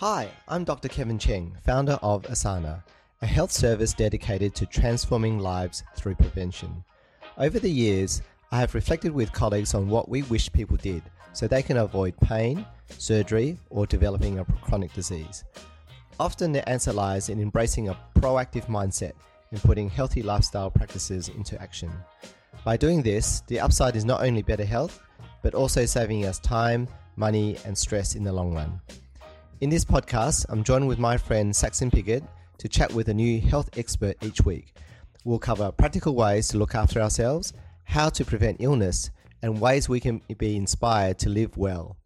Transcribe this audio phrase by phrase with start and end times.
[0.00, 0.86] Hi, I'm Dr.
[0.86, 2.84] Kevin Cheng, founder of Osana,
[3.20, 6.84] a health service dedicated to transforming lives through prevention.
[7.36, 8.22] Over the years,
[8.52, 12.16] I have reflected with colleagues on what we wish people did so they can avoid
[12.18, 12.64] pain,
[12.96, 15.42] surgery, or developing a chronic disease.
[16.20, 19.14] Often the answer lies in embracing a proactive mindset
[19.50, 21.90] and putting healthy lifestyle practices into action.
[22.64, 25.00] By doing this, the upside is not only better health,
[25.42, 26.86] but also saving us time,
[27.16, 28.80] money, and stress in the long run.
[29.60, 32.22] In this podcast, I'm joined with my friend Saxon Piggott
[32.58, 34.72] to chat with a new health expert each week.
[35.24, 39.10] We'll cover practical ways to look after ourselves, how to prevent illness,
[39.42, 41.96] and ways we can be inspired to live well.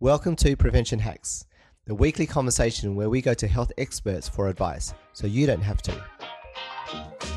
[0.00, 1.44] Welcome to Prevention Hacks,
[1.84, 5.82] the weekly conversation where we go to health experts for advice so you don't have
[5.82, 7.33] to.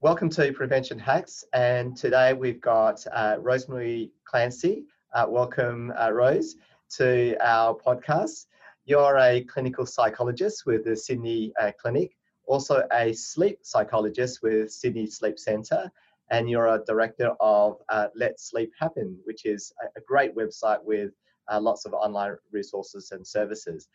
[0.00, 4.84] Welcome to Prevention Hacks, and today we've got uh, Rosemary Clancy.
[5.12, 6.54] Uh, welcome, uh, Rose,
[6.90, 8.46] to our podcast.
[8.84, 15.08] You're a clinical psychologist with the Sydney uh, Clinic, also a sleep psychologist with Sydney
[15.08, 15.90] Sleep Centre,
[16.30, 21.10] and you're a director of uh, Let Sleep Happen, which is a, great website with
[21.50, 23.88] uh, lots of online resources and services.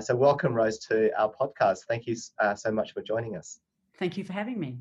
[0.00, 1.86] so, welcome, Rose, to our podcast.
[1.88, 3.58] Thank you so much for joining us.
[3.98, 4.80] Thank you for having me.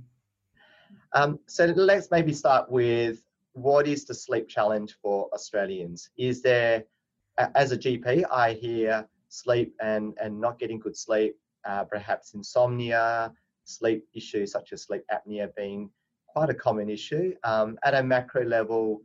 [1.16, 6.10] Um, so let's maybe start with what is the sleep challenge for Australians?
[6.18, 6.84] Is there,
[7.38, 13.32] as a GP, I hear sleep and, and not getting good sleep, uh, perhaps insomnia,
[13.64, 15.90] sleep issues such as sleep apnea being
[16.28, 17.34] quite a common issue.
[17.46, 19.00] Um, at a macro level,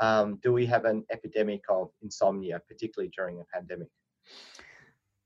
[0.00, 3.88] um, do we have an epidemic of insomnia, particularly during a pandemic?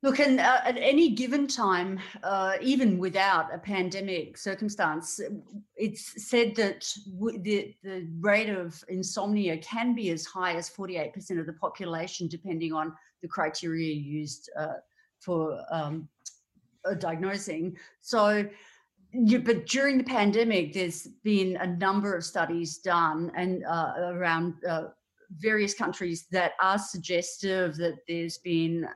[0.07, 5.19] Look, and uh, at any given time, uh, even without a pandemic circumstance,
[5.75, 11.41] it's said that w- the, the rate of insomnia can be as high as 48%
[11.41, 14.75] of the population, depending on the criteria used uh,
[15.19, 16.09] for um,
[16.89, 17.77] uh, diagnosing.
[18.01, 18.49] So,
[19.13, 24.85] but during the pandemic, there's been a number of studies done and uh, around uh,
[25.39, 28.87] various countries that are suggestive that there's been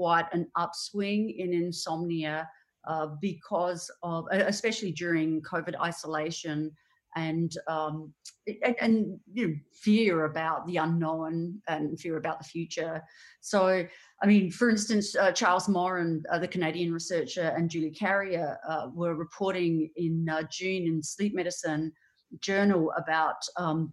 [0.00, 2.48] quite an upswing in insomnia
[2.88, 6.70] uh, because of, especially during COVID isolation
[7.16, 8.14] and um,
[8.46, 13.02] and, and you know, fear about the unknown and fear about the future.
[13.42, 13.84] So,
[14.22, 18.88] I mean, for instance, uh, Charles Morin, uh, the Canadian researcher, and Julie Carrier uh,
[18.94, 21.92] were reporting in uh, June in Sleep Medicine
[22.40, 23.92] Journal about um,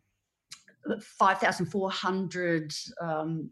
[1.01, 3.49] 5,400 um,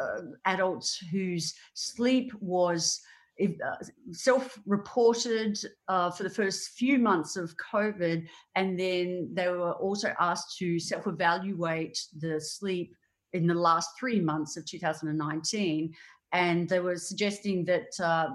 [0.00, 3.00] uh, adults whose sleep was
[3.40, 10.12] uh, self-reported uh, for the first few months of COVID, and then they were also
[10.18, 12.94] asked to self-evaluate the sleep
[13.32, 15.94] in the last three months of 2019,
[16.32, 17.88] and they were suggesting that.
[18.02, 18.28] Uh,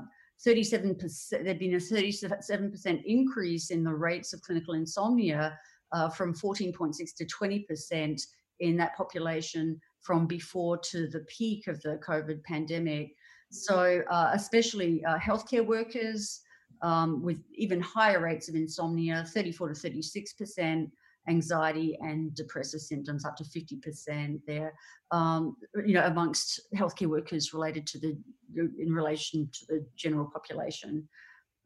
[0.46, 5.58] 37%, there'd been a 37% increase in the rates of clinical insomnia
[5.94, 8.22] uh, from 14.6 to 20%
[8.60, 13.16] in that population from before to the peak of the COVID pandemic.
[13.52, 16.42] So, uh, especially uh, healthcare workers
[16.82, 20.92] um, with even higher rates of insomnia 34 to 36%,
[21.30, 24.74] anxiety and depressive symptoms up to 50% there,
[25.12, 25.56] um,
[25.86, 28.18] you know, amongst healthcare workers related to the,
[28.56, 31.08] in relation to the general population.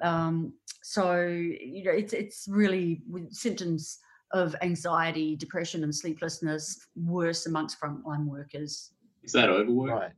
[0.02, 0.54] Um,
[0.84, 3.98] so, you know, it's, it's really with symptoms
[4.32, 8.92] of anxiety, depression, and sleeplessness worse amongst frontline workers.
[9.24, 9.92] Is that overwork?
[9.92, 10.12] Right.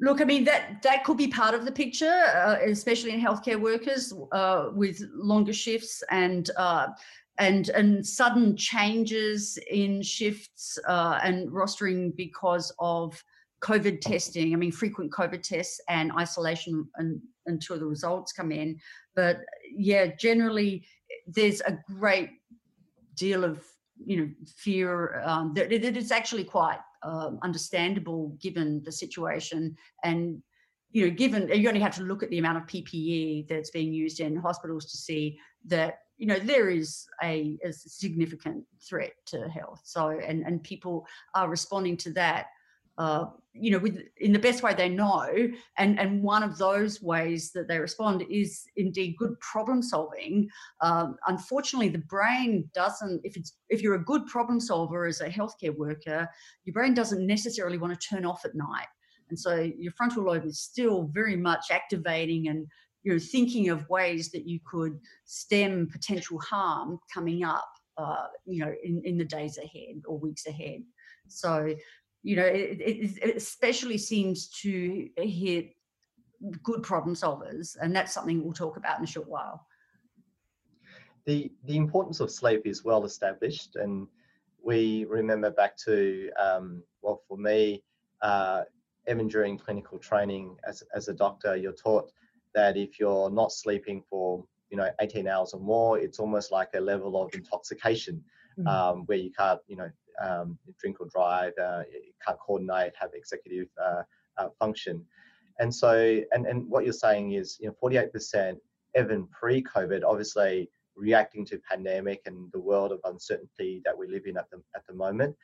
[0.00, 3.60] Look, I mean that that could be part of the picture, uh, especially in healthcare
[3.60, 6.88] workers uh, with longer shifts and uh,
[7.38, 13.22] and and sudden changes in shifts uh, and rostering because of
[13.62, 14.52] COVID testing.
[14.52, 18.78] I mean, frequent COVID tests and isolation and, until the results come in.
[19.14, 19.40] But
[19.72, 20.84] yeah, generally
[21.26, 22.30] there's a great
[23.14, 23.64] deal of
[24.04, 29.76] you know fear um, that it is actually quite um, understandable given the situation.
[30.04, 30.42] And
[30.90, 33.92] you know given you only have to look at the amount of ppe that's being
[33.94, 39.48] used in hospitals to see that you know there is a, a significant threat to
[39.48, 39.80] health.
[39.84, 42.46] So and and people are responding to that
[43.02, 45.28] uh, you know, with in the best way they know,
[45.76, 50.48] and and one of those ways that they respond is indeed good problem solving.
[50.80, 53.20] Um, unfortunately, the brain doesn't.
[53.24, 56.28] If it's if you're a good problem solver as a healthcare worker,
[56.64, 58.86] your brain doesn't necessarily want to turn off at night,
[59.28, 62.66] and so your frontal lobe is still very much activating and
[63.02, 68.72] you're thinking of ways that you could stem potential harm coming up, uh, you know,
[68.84, 70.82] in, in the days ahead or weeks ahead.
[71.28, 71.74] So,
[72.22, 75.74] you know, it, it, it especially seems to hit
[76.62, 79.66] good problem solvers, and that's something we'll talk about in a short while.
[81.26, 84.06] The the importance of sleep is well established, and
[84.62, 87.82] we remember back to um, well, for me,
[88.22, 88.62] uh,
[89.08, 92.12] even during clinical training as as a doctor, you're taught
[92.54, 96.68] that if you're not sleeping for you know 18 hours or more, it's almost like
[96.74, 98.22] a level of intoxication
[98.58, 98.66] mm-hmm.
[98.66, 99.90] um, where you can't you know
[100.20, 101.82] um, drink or drive, uh,
[102.24, 104.02] can't coordinate, have executive uh,
[104.38, 105.04] uh, function.
[105.58, 108.56] And so, and, and what you're saying is, you know, 48%
[108.98, 114.36] even pre-COVID, obviously reacting to pandemic and the world of uncertainty that we live in
[114.36, 115.34] at the at the moment.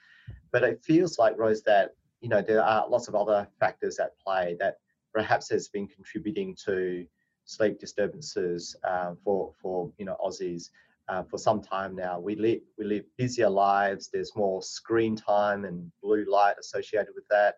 [0.53, 4.19] But it feels like Rose that you know there are lots of other factors at
[4.19, 4.77] play that
[5.13, 7.07] perhaps has been contributing to
[7.45, 10.71] sleep disturbances uh, for for you know Aussies
[11.09, 12.19] uh, for some time now.
[12.21, 14.11] We live we live busier lives.
[14.13, 17.57] There's more screen time and blue light associated with that,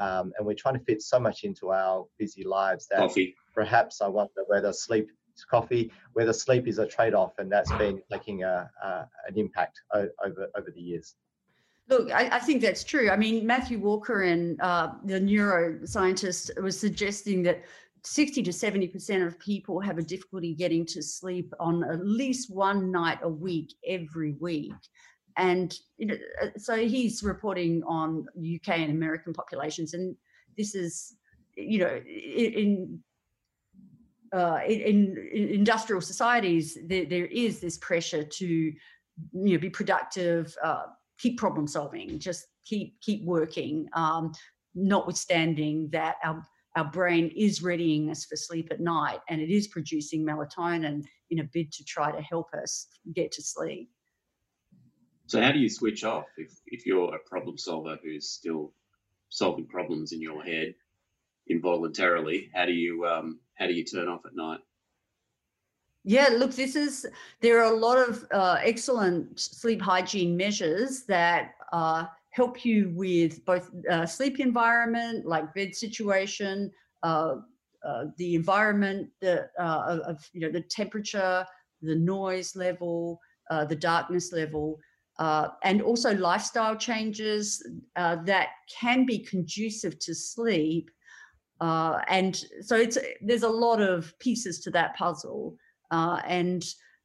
[0.00, 3.34] um, and we're trying to fit so much into our busy lives that Coffee.
[3.54, 5.08] perhaps I wonder whether sleep
[5.48, 10.48] coffee, whether sleep is a trade-off, and that's been making a, a an impact over
[10.56, 11.14] over the years.
[11.88, 13.08] Look, I, I, think that's true.
[13.08, 17.64] I mean, Matthew Walker and uh, the neuroscientist was suggesting that
[18.04, 22.90] 60 to 70% of people have a difficulty getting to sleep on at least one
[22.90, 24.72] night a week every week.
[25.36, 30.16] And you know, uh, so he's reporting on UK and American populations, and
[30.56, 31.14] this is,
[31.56, 33.00] you know, in
[34.32, 38.74] uh, in, in, industrial societies, there, there is this pressure to, you
[39.32, 40.86] know, be productive, uh,
[41.18, 43.88] keep problem solving, just keep keep working.
[43.92, 44.32] Um,
[44.74, 46.42] notwithstanding that our
[46.78, 51.40] our brain is readying us for sleep at night, and it is producing melatonin in
[51.40, 53.90] a bid to try to help us get to sleep.
[55.26, 58.72] So, how do you switch off if if you're a problem solver who's still
[59.28, 60.74] solving problems in your head?
[61.48, 62.50] involuntarily.
[62.54, 64.60] How do you um, how do you turn off at night?
[66.04, 67.06] Yeah, look, this is
[67.40, 72.06] there are a lot of uh, excellent sleep hygiene measures that uh,
[72.38, 76.70] help you with both uh, sleep environment, like bed situation,
[77.02, 77.34] uh,
[77.88, 81.44] uh, the environment, the uh, of you know the temperature,
[81.82, 83.20] the noise level,
[83.70, 84.78] the darkness level.
[85.68, 87.44] and also lifestyle changes
[88.30, 88.48] that
[88.80, 90.90] can be conducive to sleep
[91.60, 95.56] uh, and so it's there's a lot of pieces to that puzzle
[95.90, 96.64] uh, and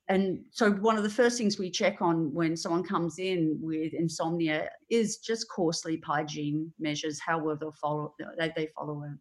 [0.10, 3.94] and so one of the first things we check on when someone comes in with
[3.94, 9.18] insomnia is just core sleep hygiene measures how well they follow they, they follow it.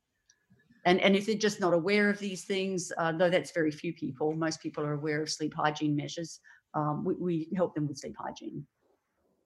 [0.84, 3.92] And and if they're just not aware of these things uh, though that's very few
[3.92, 6.40] people most people are aware of sleep hygiene measures
[6.74, 8.66] um, we, we help them with sleep hygiene.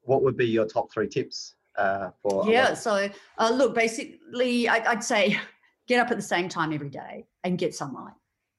[0.03, 4.93] What would be your top three tips uh, for yeah so uh, look basically I,
[4.93, 5.39] i'd say
[5.87, 8.15] get up at the same time every day and get sunlight.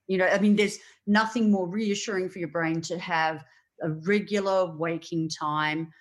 [0.07, 3.43] You know, I mean, there's nothing more reassuring for your brain to have
[3.81, 5.91] a regular waking time,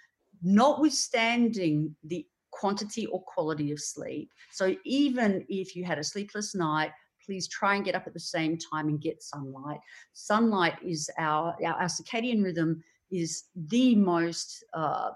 [0.42, 4.30] notwithstanding the quantity or quality of sleep.
[4.50, 6.92] So even if you had a sleepless night,
[7.24, 9.80] please try and get up at the same time and get sunlight.
[10.12, 15.10] Sunlight is our our, our circadian rhythm is the most uh,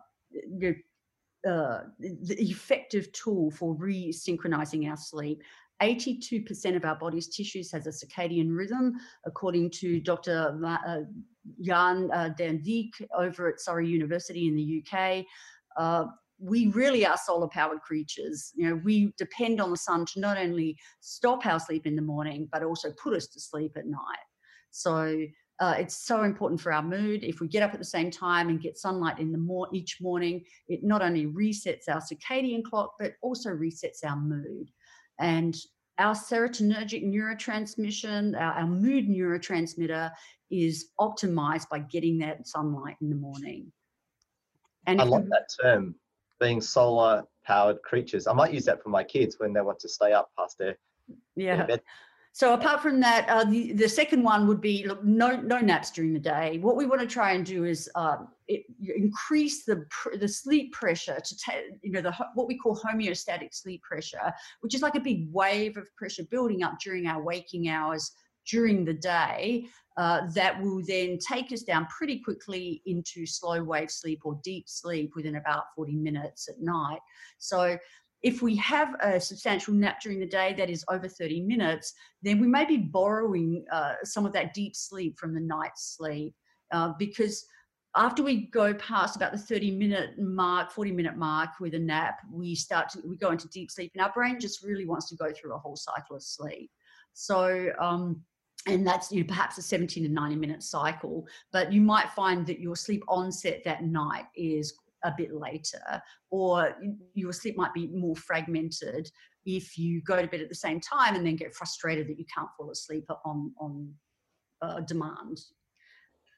[1.49, 5.43] uh, the effective tool for re-synchronizing our sleep.
[5.82, 8.94] 82% of our body's tissues has a circadian rhythm,
[9.25, 10.58] according to Dr.
[10.65, 11.01] Uh,
[11.63, 15.25] Jan uh, Dijk over at Surrey University in the UK.
[15.77, 16.05] Uh,
[16.39, 18.53] we really are solar powered creatures.
[18.55, 22.03] You know, we depend on the sun to not only stop our sleep in the
[22.03, 24.27] morning, but also put us to sleep at night.
[24.70, 25.19] So
[25.60, 27.22] uh, it's so important for our mood.
[27.22, 29.99] If we get up at the same time and get sunlight in the mor- each
[30.01, 34.70] morning, it not only resets our circadian clock, but also resets our mood.
[35.20, 35.56] And
[35.98, 40.10] our serotonergic neurotransmission, our, our mood neurotransmitter,
[40.50, 43.70] is optimized by getting that sunlight in the morning.
[44.86, 45.94] And I love that term,
[46.41, 48.27] being solar powered creatures.
[48.27, 50.77] I might use that for my kids when they want to stay up past their,
[51.36, 51.67] yeah.
[51.67, 51.81] Their
[52.32, 55.91] so apart from that, uh, the, the second one would be look, no no naps
[55.91, 56.58] during the day.
[56.58, 58.65] What we want to try and do is um, it,
[58.97, 59.87] increase the
[60.19, 64.75] the sleep pressure to take you know the what we call homeostatic sleep pressure, which
[64.75, 68.13] is like a big wave of pressure building up during our waking hours
[68.51, 69.67] during the day
[69.97, 74.69] uh, that will then take us down pretty quickly into slow wave sleep or deep
[74.69, 77.01] sleep within about 40 minutes at night.
[77.39, 77.79] So
[78.23, 81.93] if we have a substantial nap during the day that is over 30 minutes,
[82.23, 86.35] then we may be borrowing uh, some of that deep sleep from the night sleep
[86.73, 87.45] uh, because
[87.97, 92.20] after we go past about the 30 minute mark 40 minute mark with a nap
[92.32, 95.17] we start to we go into deep sleep and our brain just really wants to
[95.17, 96.70] go through a whole cycle of sleep.
[97.13, 98.20] So um
[98.67, 102.47] and that's you know, perhaps a 17 to 90 minute cycle but you might find
[102.47, 106.77] that your sleep onset that night is a bit later or
[107.15, 109.11] your sleep might be more fragmented
[109.47, 112.27] if you go to bed at the same time and then get frustrated that you
[112.32, 113.93] can't fall asleep on on
[114.63, 115.41] uh, demand.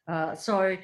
[0.06, 0.76] Uh, so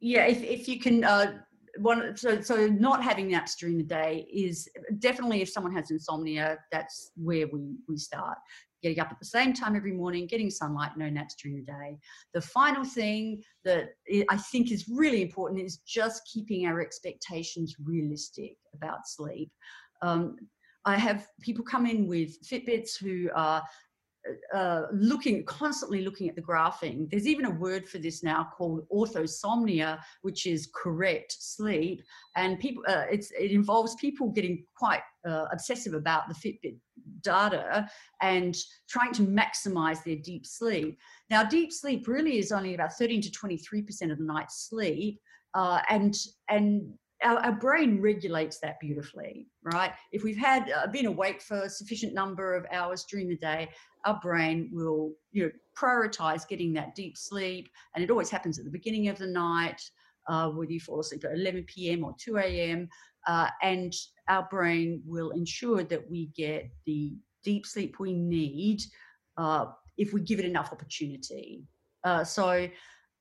[0.00, 1.38] yeah, if, if you can, uh,
[1.80, 6.58] one so so not having naps during the day is definitely if someone has insomnia,
[6.72, 8.38] that's where we we start.
[8.82, 11.98] Getting up at the same time every morning, getting sunlight, no naps during the day.
[12.32, 13.90] The final thing that
[14.28, 19.50] I think is really important is just keeping our expectations realistic about sleep.
[20.00, 20.36] Um,
[20.84, 23.62] I have people come in with Fitbits who are
[24.54, 28.86] uh, looking constantly looking at the graphing there's even a word for this now called
[28.90, 32.02] orthosomnia which is correct sleep.
[32.36, 36.76] And people uh, it involves people getting quite uh, obsessive about the fitbit
[37.22, 37.88] data
[38.20, 38.56] and
[38.88, 40.98] trying to maximize their deep sleep.
[41.30, 45.20] Now deep sleep really is only about 13 to 23 percent of the night's sleep
[45.54, 46.16] uh, and
[46.48, 49.92] and our, our, brain regulates that beautifully, right?
[50.12, 53.68] If we've had uh, been awake for a sufficient number of hours during the day,
[54.04, 58.64] our brain will, you know, prioritize getting that deep sleep, and it always happens at
[58.64, 59.80] the beginning of the night,
[60.28, 62.04] uh, whether you fall asleep at 11 p.m.
[62.04, 62.88] or 2 a.m.
[63.26, 63.92] Uh, and
[64.28, 68.80] our brain will ensure that we get the deep sleep we need
[69.36, 71.64] uh, if we give it enough opportunity.
[72.04, 72.68] Uh, so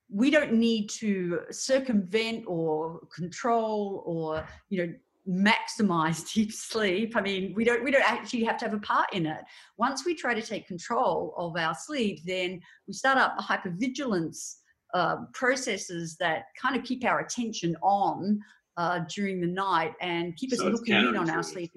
[0.09, 4.93] we don't need to circumvent or control or you know
[5.27, 7.15] maximize deep sleep.
[7.15, 9.41] I mean we don't we don't actually have to have a part in it.
[9.77, 14.55] Once we try to take control of our sleep then we start up hypervigilance
[14.93, 18.39] uh, processes that kind of keep our attention on
[18.77, 21.71] uh, during the night and keep us so looking in on our sleep.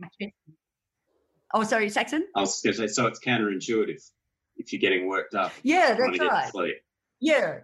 [1.52, 2.24] Oh sorry saxon?
[2.36, 4.00] I was going to say so it's counterintuitive
[4.60, 6.74] if you're getting worked up yeah that's right.
[7.20, 7.58] yeah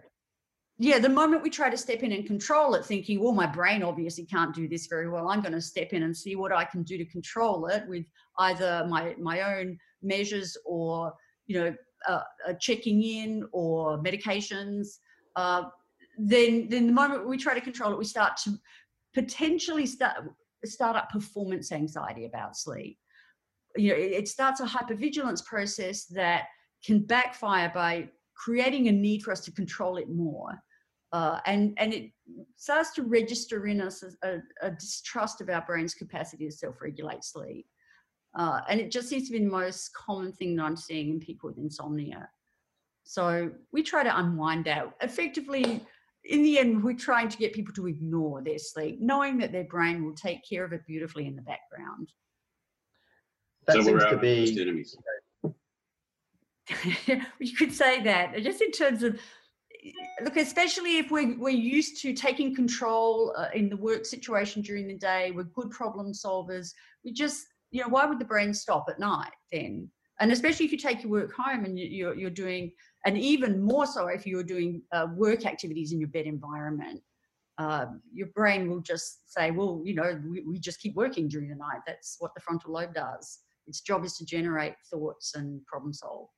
[0.79, 3.81] yeah, the moment we try to step in and control it, thinking, well, my brain
[3.81, 6.65] obviously can't do this very well, I'm going to step in and see what I
[6.65, 8.05] can do to control it with
[8.37, 11.13] either my my own measures or
[11.47, 11.75] you know
[12.07, 14.97] uh, uh, checking in or medications.
[15.35, 15.63] Uh,
[16.19, 18.55] then, then the moment we try to control it, we start to
[19.15, 20.17] potentially start
[20.63, 22.99] start up performance anxiety about sleep.
[23.75, 26.45] You know, it, it starts a hypervigilance process that
[26.85, 30.51] can backfire by creating a need for us to control it more
[31.13, 32.11] uh, and and it
[32.57, 37.65] starts to register in us a, a, distrust of our brain's capacity to self-regulate sleep.
[38.35, 41.19] Uh, and it just seems to be the most common thing that I'm seeing in
[41.19, 42.29] people with insomnia.
[43.03, 44.93] So we try to unwind that.
[45.01, 45.81] Effectively,
[46.25, 49.63] in the end, we're trying to get people to ignore their sleep, knowing that their
[49.63, 52.11] brain will take care of it beautifully in the background.
[53.65, 54.61] That so seems to be.
[54.61, 54.97] Enemies.
[57.39, 59.19] you could say that, just in terms of
[60.23, 64.87] look, especially if we're, we're used to taking control uh, in the work situation during
[64.87, 66.71] the day, we're good problem solvers.
[67.03, 69.89] We just, you know, why would the brain stop at night then?
[70.19, 72.71] And especially if you take your work home and you're, you're doing,
[73.05, 77.01] and even more so if you're doing uh, work activities in your bed environment,
[77.59, 81.49] uh, your brain will just say, well, you know, we, we just keep working during
[81.49, 81.81] the night.
[81.85, 83.39] That's what the frontal lobe does.
[83.67, 86.29] Its job is to generate thoughts and problem solve.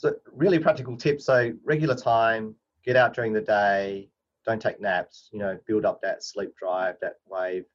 [0.00, 1.26] So really practical tips.
[1.26, 2.54] So regular time,
[2.86, 4.08] get out during the day,
[4.46, 5.28] don't take naps.
[5.30, 7.66] You know, build up that sleep drive, that wave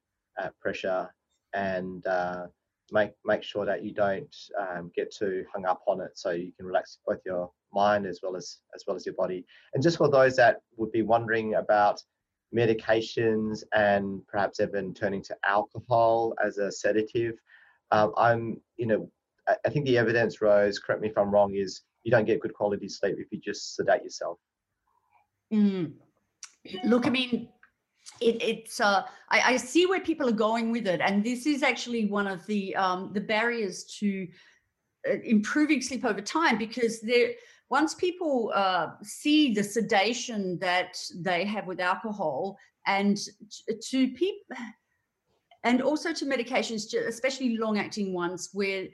[0.42, 1.08] uh, pressure,
[1.54, 2.46] and uh,
[2.90, 6.18] make make sure that you don't um, get too hung up on it.
[6.18, 9.46] So you can relax both your mind as well as as well as your body.
[9.74, 12.02] And just for those that would be wondering about
[12.52, 17.34] medications and perhaps even turning to alcohol as a sedative,
[17.92, 19.08] um, I'm you know
[19.64, 22.54] I think the evidence, Rose, correct me if I'm wrong, is you don't get good
[22.54, 24.38] quality sleep if you just sedate yourself.
[25.52, 25.94] Mm.
[26.84, 27.48] Look, I mean,
[28.20, 31.64] it, it's uh, I, I, see where people are going with it, and this is
[31.64, 34.28] actually one of the um, the barriers to
[35.08, 37.30] uh, improving sleep over time because there
[37.70, 43.18] once people uh, see the sedation that they have with alcohol and
[43.82, 44.56] to people
[45.64, 48.86] and also to medications especially long acting ones where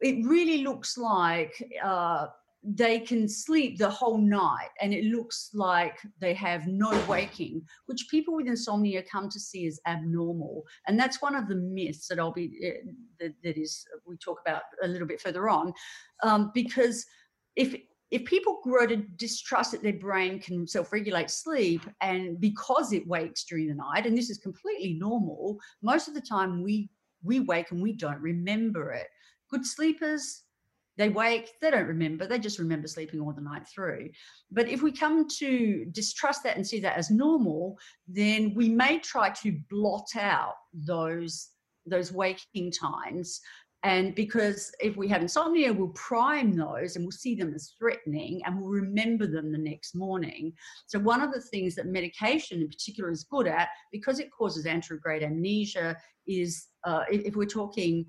[0.00, 2.26] it really looks like uh,
[2.62, 8.06] they can sleep the whole night and it looks like they have no waking, which
[8.10, 10.64] people with insomnia come to see as abnormal.
[10.86, 12.90] And that's one of the myths that I'll be, uh,
[13.20, 15.72] that, that is, we talk about a little bit further on.
[16.22, 17.06] Um, because
[17.56, 17.74] if
[18.10, 23.44] if people grow to distrust that their brain can self-regulate sleep and because it wakes
[23.44, 26.90] during the night and this is completely normal most of the time we
[27.22, 29.06] we wake and we don't remember it
[29.48, 30.42] good sleepers
[31.00, 34.08] they wake they don't remember they just remember sleeping all the night through
[34.50, 38.98] but if we come to distrust that and see that as normal then we may
[38.98, 41.48] try to blot out those
[41.86, 43.40] those waking times
[43.82, 48.42] and because if we have insomnia, we'll prime those and we'll see them as threatening
[48.44, 50.52] and we'll remember them the next morning.
[50.86, 54.66] So, one of the things that medication in particular is good at, because it causes
[54.66, 58.04] anterograde amnesia, is uh, if, we're talking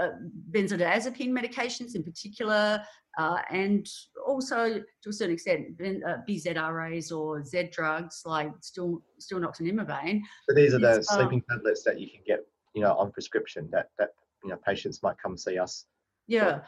[0.00, 0.08] uh,
[0.50, 2.82] benzodiazepine medications in particular,
[3.18, 3.88] uh, and
[4.26, 10.20] also to a certain extent uh, BZRAs or Z drugs like still Stilnox and Imovane.
[10.48, 12.40] So these are the um, sleeping tablets that you can get,
[12.74, 14.10] you know, on prescription that that
[14.44, 15.86] you know patients might come see us
[16.26, 16.60] yeah.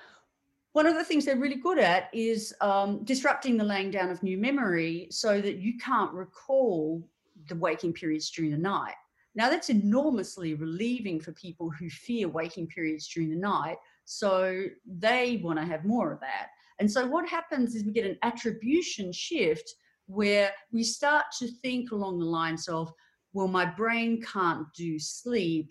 [0.72, 4.22] one of the things they're really good at is um, disrupting the laying down of
[4.22, 7.06] new memory so that you can't recall
[7.48, 8.94] the waking periods during the night
[9.38, 15.40] now that's enormously relieving for people who fear waking periods during the night so they
[15.42, 19.10] want to have more of that and so what happens is we get an attribution
[19.10, 19.74] shift
[20.06, 22.92] where we start to think along the lines of
[23.32, 25.70] well my brain can't do sleep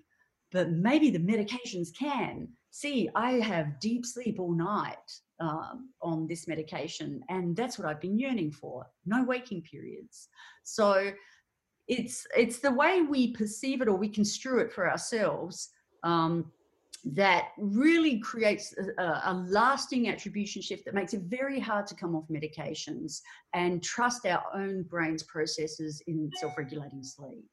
[0.51, 2.47] but maybe the medications can.
[2.71, 8.01] See, I have deep sleep all night um, on this medication, and that's what I've
[8.01, 8.86] been yearning for.
[9.05, 10.29] No waking periods.
[10.63, 11.12] So
[11.88, 15.70] it's it's the way we perceive it or we construe it for ourselves
[16.03, 16.51] um,
[17.06, 22.15] that really creates a, a, lasting attribution shift that makes it very hard to come
[22.15, 23.22] off medications
[23.53, 27.46] and trust our own brain's processes in self-regulating sleep.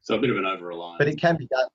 [0.00, 0.98] So a bit of an over reliance.
[0.98, 1.68] But it can be done.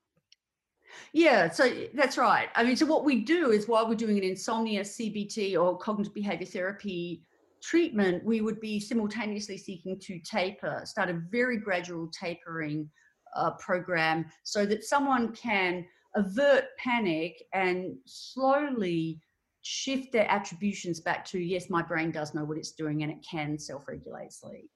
[1.13, 2.49] Yeah, so that's right.
[2.55, 6.13] I mean, so what we do is while we're doing an insomnia CBT or cognitive
[6.13, 7.21] behavior therapy
[7.69, 12.89] treatment, we would be simultaneously seeking to taper, start a very gradual tapering
[13.35, 19.19] uh, program so that someone can avert panic and slowly
[19.63, 23.25] shift their attributions back to yes, my brain does know what it's doing and it
[23.29, 24.69] can self regulate sleep.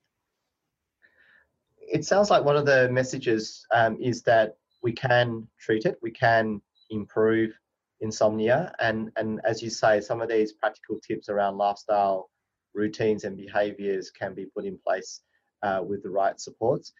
[1.78, 6.10] It sounds like one of the messages um, is that we can treat it, we
[6.10, 6.60] can
[6.90, 7.52] improve
[8.00, 12.30] insomnia, and and as you say, some of these practical tips around lifestyle
[12.74, 15.22] routines and behaviours can be put in place
[15.62, 16.92] uh, with the right supports.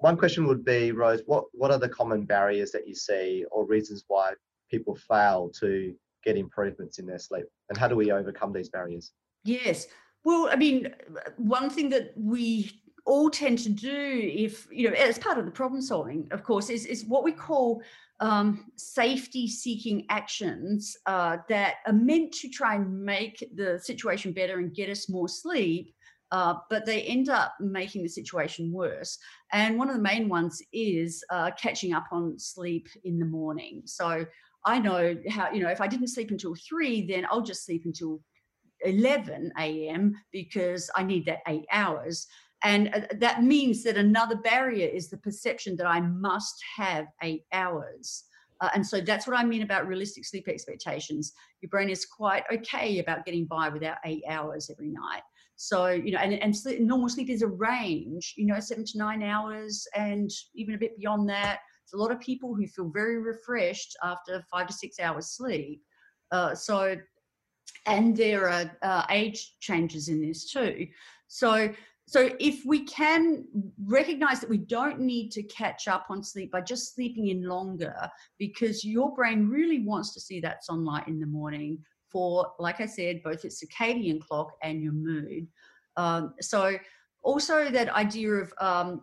[0.00, 3.66] One question would be, Rose, what what are the common barriers that you see, or
[3.66, 4.32] reasons why
[4.70, 5.94] people fail to
[6.24, 9.12] get improvements in their sleep, and how do we overcome these barriers?
[9.44, 9.86] Yes.
[10.24, 10.94] Well, I mean,
[11.36, 12.70] one thing that we
[13.06, 16.70] all tend to do if you know as part of the problem solving of course
[16.70, 17.82] is, is what we call
[18.20, 24.58] um, safety seeking actions uh, that are meant to try and make the situation better
[24.58, 25.94] and get us more sleep
[26.32, 29.18] uh, but they end up making the situation worse.
[29.52, 33.82] And one of the main ones is uh, catching up on sleep in the morning.
[33.84, 34.24] So
[34.64, 37.82] I know how, you know, if I didn't sleep until three, then I'll just sleep
[37.84, 38.20] until
[38.82, 40.14] 11 a.m.
[40.32, 42.26] because I need that eight hours.
[42.62, 47.44] And uh, that means that another barrier is the perception that I must have eight
[47.52, 48.24] hours.
[48.60, 51.32] Uh, and so that's what I mean about realistic sleep expectations.
[51.62, 55.22] Your brain is quite okay about getting by without eight hours every night.
[55.56, 58.98] So, you know, and, and sleep, normal sleep is a range, you know, seven to
[58.98, 61.60] nine hours and even a bit beyond that.
[61.84, 65.82] There's a lot of people who feel very refreshed after five to six hours sleep.
[66.30, 66.96] Uh, so,
[67.86, 70.86] and there are uh, age changes in this too.
[71.28, 71.72] So,
[72.10, 73.44] so if we can
[73.84, 77.94] recognize that we don't need to catch up on sleep by just sleeping in longer,
[78.36, 81.78] because your brain really wants to see that sunlight in the morning
[82.10, 85.46] for, like I said, both its circadian clock and your mood.
[85.96, 86.76] Um, so
[87.22, 89.00] also that idea of um,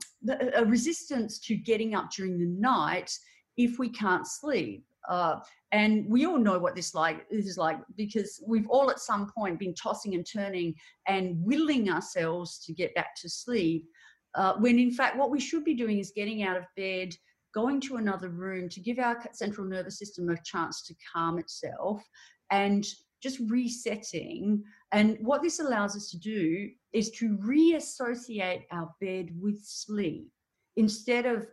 [0.56, 3.10] a resistance to getting up during the night
[3.56, 4.84] if we can't sleep.
[5.08, 5.40] Uh,
[5.72, 9.32] and we all know what this like this is like because we've all at some
[9.38, 10.74] point been tossing and turning
[11.08, 13.86] and willing ourselves to get back to sleep.
[14.36, 17.14] Uh, when in fact, what we should be doing is getting out of bed,
[17.54, 22.04] going to another room to give our central nervous system a chance to calm itself,
[22.52, 22.86] and
[23.22, 24.64] just resetting.
[24.92, 30.30] And what this allows us to do is to reassociate our bed with sleep
[30.76, 31.48] instead of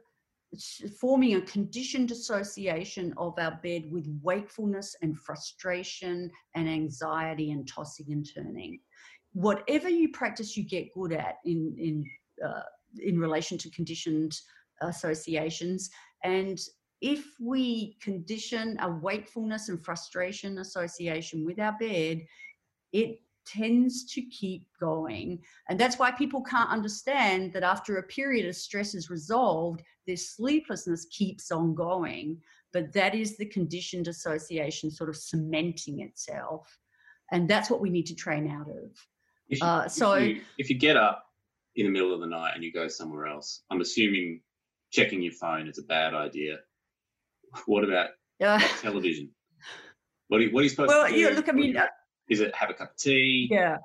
[1.01, 8.07] forming a conditioned association of our bed with wakefulness and frustration and anxiety and tossing
[8.11, 8.81] and turning.
[9.33, 12.05] Whatever you practice, you get good at in in
[12.47, 12.62] uh,
[13.03, 14.37] in relation to conditioned
[14.83, 15.90] associations.
[16.23, 16.61] And
[17.01, 22.25] if we condition a wakefulness and frustration association with our bed,
[22.93, 25.40] it tends to keep going.
[25.68, 30.16] And that's why people can't understand that after a period of stress is resolved, their
[30.16, 32.40] sleeplessness keeps on going.
[32.72, 36.76] But that is the conditioned association sort of cementing itself.
[37.33, 38.90] And that's what we need to train out of.
[39.48, 41.24] If you, Uh, so- if you, if you get up
[41.76, 44.42] in the middle of the night and you go somewhere else, I'm assuming
[44.90, 46.59] checking your phone is a bad idea.
[47.66, 49.30] What about Uh, television?
[50.28, 51.18] What are you, what are you supposed well, to do?
[51.20, 51.76] yeah, look, I mean,
[52.28, 53.48] is it have a cup of tea?
[53.50, 53.78] yeah.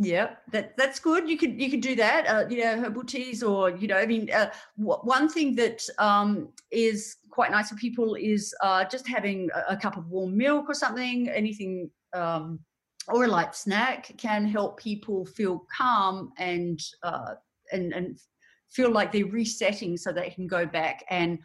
[0.00, 1.28] Yeah, that that's good.
[1.28, 2.26] You could you could do that.
[2.28, 5.82] Uh, you know, herbal teas, or you know, I mean, uh, w- one thing that
[5.98, 10.36] um, is quite nice for people is uh, just having a, a cup of warm
[10.36, 11.28] milk or something.
[11.28, 12.60] Anything um,
[13.08, 17.34] or a light snack can help people feel calm and uh,
[17.72, 18.20] and and
[18.68, 21.40] feel like they're resetting, so they can go back and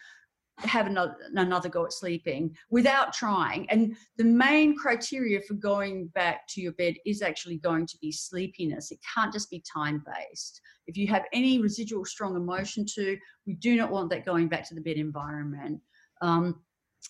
[0.60, 3.70] have another another go at sleeping without trying.
[3.70, 8.12] And the main criteria for going back to your bed is actually going to be
[8.12, 8.92] sleepiness.
[8.92, 10.62] It can't just be time based.
[10.86, 14.68] If you have any residual strong emotion to, we do not want that going back
[14.70, 15.82] to the bed environment.
[16.22, 16.62] Um,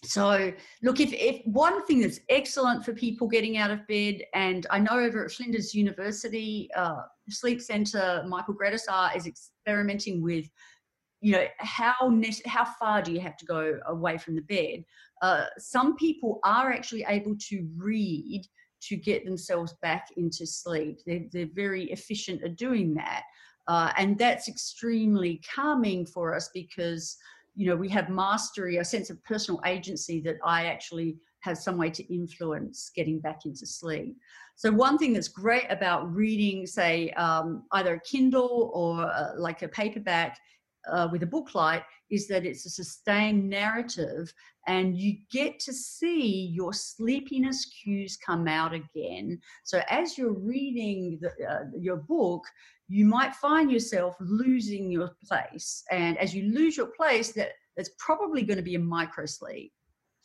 [0.04, 0.52] so,
[0.82, 4.80] look, if, if one thing that's excellent for people getting out of bed, and I
[4.80, 10.50] know over at Flinders University uh, Sleep Centre, Michael Gradisar is experimenting with
[11.24, 14.84] you know how nec- how far do you have to go away from the bed?
[15.22, 18.44] Uh, some people are actually able to read
[18.82, 21.00] to get themselves back into sleep.
[21.06, 23.24] They're, they're very efficient at doing that.
[23.68, 27.16] Uh, and that's extremely calming for us because
[27.56, 31.78] you know we have mastery a sense of personal agency that i actually have some
[31.78, 34.16] way to influence getting back into sleep.
[34.56, 39.62] So one thing that's great about reading say um, either a kindle or uh, like
[39.62, 40.40] a paperback
[40.92, 44.34] uh, with a book light is that it's a sustained narrative
[44.68, 49.40] and you get to see your sleepiness cues come out again.
[49.64, 52.44] So as you're reading the, uh, your book,
[52.88, 55.84] you might find yourself losing your place.
[55.92, 59.74] And as you lose your place, that that's probably going to be a micro sleep,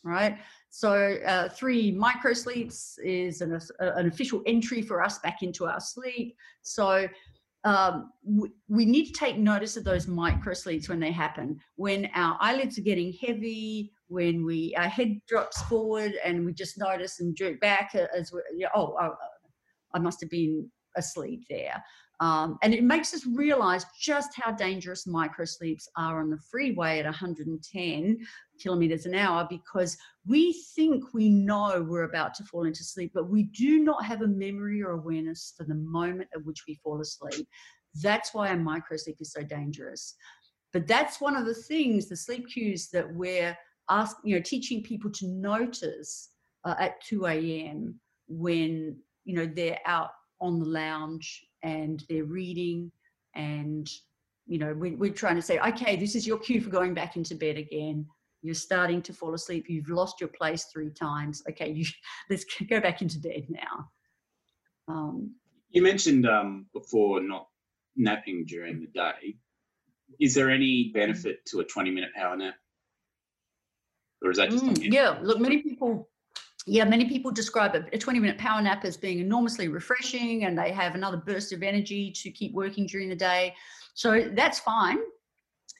[0.05, 0.39] right?
[0.71, 5.81] So uh, three micro sleeps is an, an official entry for us back into our
[5.81, 6.37] sleep.
[6.63, 7.09] So
[7.65, 11.61] um, we, we need to take notice of those micro sleeps when they happen.
[11.77, 16.79] When our eyelids are getting heavy, when we our head drops forward and we just
[16.79, 19.15] notice and jerk back as we yeah, oh, oh,
[19.93, 21.83] I must have been asleep there.
[22.21, 26.99] Um, and it makes us realize just how dangerous micro sleeps are on the freeway
[26.99, 28.19] at 110
[28.61, 33.31] kilometers an hour because we think we know we're about to fall into sleep, but
[33.31, 37.01] we do not have a memory or awareness for the moment at which we fall
[37.01, 37.47] asleep.
[38.03, 40.15] That's why a micro sleep is so dangerous.
[40.73, 43.57] But that's one of the things, the sleep cues that we're
[43.91, 46.31] ask, you know, teaching people to notice
[46.65, 47.99] uh, at 2 a.m.
[48.29, 52.91] when you know they're out on the lounge and they're reading
[53.35, 53.91] and
[54.47, 57.17] you know we, we're trying to say okay this is your cue for going back
[57.17, 58.07] into bed again
[58.43, 61.85] you're starting to fall asleep you've lost your place three times okay you
[62.31, 63.89] let's go back into bed now
[64.89, 65.35] um,
[65.71, 67.47] You mentioned um, before not
[67.97, 69.37] napping during the day.
[70.19, 72.55] Is there any benefit to a 20 minute power nap?
[74.23, 76.09] Or is that just mm, yeah look many people
[76.67, 80.59] yeah many people describe a, a 20 minute power nap as being enormously refreshing and
[80.59, 83.55] they have another burst of energy to keep working during the day
[83.95, 84.99] so that's fine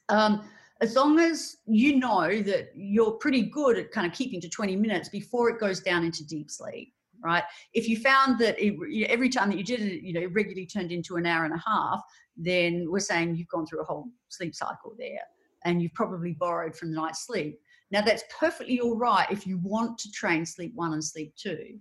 [0.09, 0.49] um,
[0.81, 4.77] as long as you know that you're pretty good at kind of keeping to 20
[4.77, 7.43] minutes before it goes down into deep sleep right?
[7.75, 8.77] If you found that it,
[9.09, 11.55] every time that you did it you know it regularly turned into an hour and
[11.55, 12.01] a half
[12.37, 15.21] then we're saying you've gone through a whole sleep cycle there
[15.65, 17.59] and you've probably borrowed from the night's sleep.
[17.91, 21.81] Now that's perfectly all right if you want to train sleep one and sleep two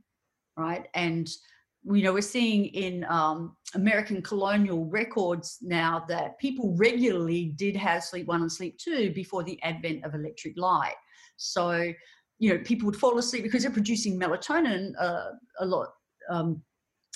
[0.57, 0.87] right?
[0.95, 1.29] And
[1.93, 8.03] you know we're seeing in um, american colonial records now that people regularly did have
[8.03, 10.95] sleep one and sleep two before the advent of electric light.
[11.37, 11.91] So
[12.39, 15.87] you know people would fall asleep because they're producing melatonin uh, a lot
[16.29, 16.61] um,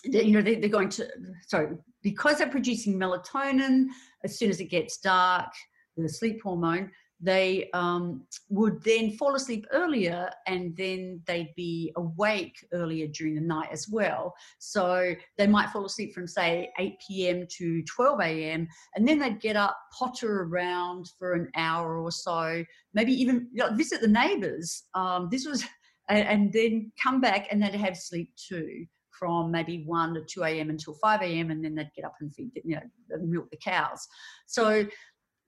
[0.10, 1.08] they, you know they, they're going to
[1.48, 3.86] sorry because they're producing melatonin
[4.24, 5.52] as soon as it gets dark
[5.98, 6.90] the sleep hormone
[7.22, 13.42] they um, would then fall asleep earlier and then they'd be awake earlier during the
[13.42, 14.34] night as well.
[14.58, 17.48] So they might fall asleep from, say, 8 p.m.
[17.58, 22.64] to 12 a.m., and then they'd get up, potter around for an hour or so,
[22.94, 24.84] maybe even you know, visit the neighbors.
[24.96, 25.64] Um, this was,
[26.10, 30.72] and, then come back and they'd have sleep too from maybe 1 to 2 a.m.
[30.72, 31.52] until 5 a.m.
[31.52, 34.08] and then they'd get up and feed, you know, milk the cows.
[34.48, 34.86] So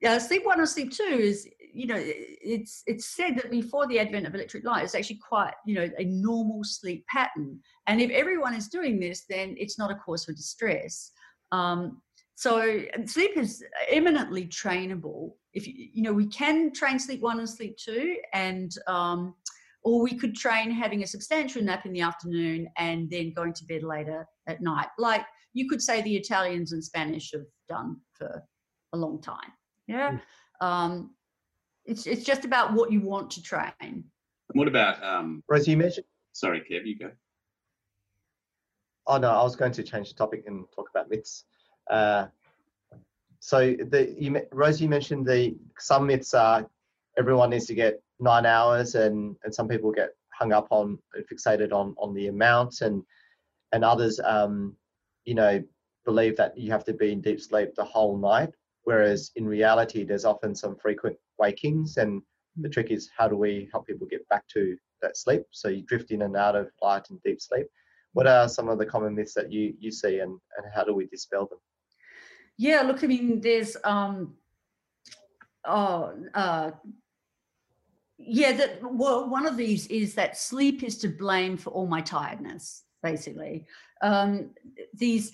[0.04, 3.98] uh, sleep one or sleep two is you know, it's it's said that before the
[3.98, 7.58] advent of electric light, it's actually quite, you know, a normal sleep pattern.
[7.88, 11.10] And if everyone is doing this, then it's not a cause for distress.
[11.50, 12.00] Um,
[12.36, 15.32] so sleep is eminently trainable.
[15.52, 19.34] If you, you know, we can train sleep one and sleep two, and um,
[19.82, 23.64] or we could train having a substantial nap in the afternoon and then going to
[23.64, 28.42] bed later at night, like you could say the Italians and Spanish have done for
[28.92, 29.52] a long time.
[29.86, 30.18] Yeah.
[30.60, 30.66] Mm.
[30.66, 31.10] Um,
[31.84, 34.04] it's it's just about what you want to train.
[34.52, 37.10] What about um Rosie, you mentioned sorry, Kev, you go.
[39.06, 41.44] Oh no, I was going to change the topic and talk about myths.
[41.90, 42.26] Uh,
[43.40, 46.66] so the you, Rosie mentioned the some myths are
[47.18, 50.98] everyone needs to get nine hours, and and some people get hung up on
[51.30, 53.02] fixated on on the amount, and
[53.72, 54.74] and others, um,
[55.24, 55.62] you know,
[56.04, 58.50] believe that you have to be in deep sleep the whole night.
[58.84, 62.22] Whereas in reality, there's often some frequent wakings, and
[62.56, 65.42] the trick is how do we help people get back to that sleep?
[65.50, 67.66] So you drift in and out of light and deep sleep.
[68.12, 70.94] What are some of the common myths that you you see, and and how do
[70.94, 71.58] we dispel them?
[72.56, 74.36] Yeah, look, I mean, there's um,
[75.64, 76.70] oh, uh,
[78.18, 82.00] yeah, that well, one of these is that sleep is to blame for all my
[82.00, 83.66] tiredness, basically.
[84.02, 84.50] Um,
[84.94, 85.32] these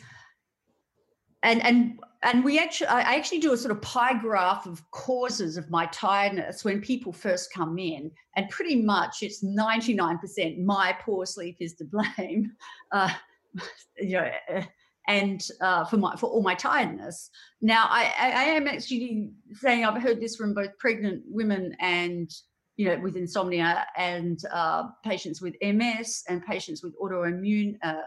[1.43, 5.57] and and and we actually I actually do a sort of pie graph of causes
[5.57, 11.25] of my tiredness when people first come in, and pretty much it's 99% my poor
[11.27, 12.53] sleep is to blame.
[12.93, 13.09] Uh,
[14.01, 14.65] you know, eh,
[15.07, 17.31] and uh, for my for all my tiredness.
[17.61, 22.31] Now I, I am actually saying I've heard this from both pregnant women and
[22.77, 28.01] you know, with insomnia and uh, patients with MS and patients with autoimmune uh,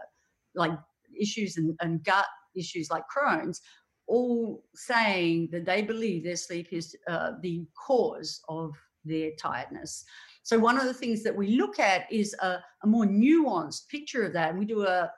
[0.54, 0.72] like
[1.18, 3.60] issues and, and gut issues like Crohn's,
[4.06, 10.04] all saying that they believe their sleep is uh, the cause of their tiredness.
[10.42, 14.24] So one of the things that we look at is a, a more nuanced picture
[14.24, 15.10] of that, and we do a,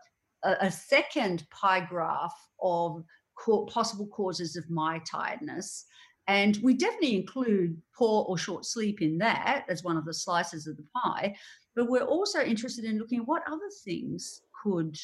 [0.44, 3.02] a, a second pie graph of
[3.36, 5.84] co- possible causes of my tiredness.
[6.28, 10.66] And we definitely include poor or short sleep in that as one of the slices
[10.66, 11.36] of the pie.
[11.76, 14.96] But we're also interested in looking at what other things could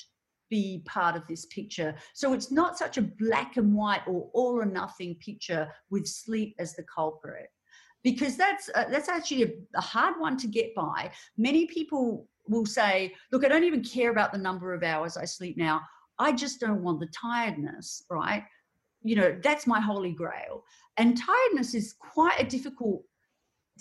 [0.52, 1.94] be part of this picture.
[2.12, 6.54] So it's not such a black and white or all or nothing picture with sleep
[6.58, 7.48] as the culprit.
[8.04, 11.10] Because that's uh, that's actually a, a hard one to get by.
[11.38, 15.24] Many people will say, "Look, I don't even care about the number of hours I
[15.24, 15.80] sleep now.
[16.18, 18.44] I just don't want the tiredness, right?
[19.04, 20.62] you know that's my holy grail
[20.96, 23.02] and tiredness is quite a difficult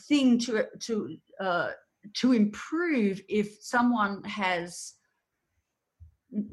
[0.07, 1.69] thing to to uh,
[2.13, 4.93] to improve if someone has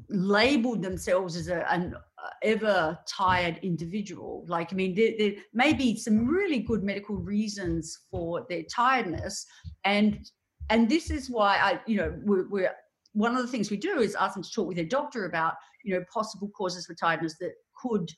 [0.09, 5.73] labeled themselves as a, an uh, ever tired individual like i mean there, there, may
[5.73, 9.47] be some really good medical reasons for their tiredness
[9.85, 10.31] and
[10.71, 12.73] and this is why i you know we're, we're
[13.12, 15.55] one of the things we do is ask them to talk with their doctor about
[15.85, 18.11] you know possible causes for tiredness that could